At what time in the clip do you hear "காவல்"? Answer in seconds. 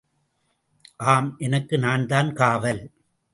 2.33-2.81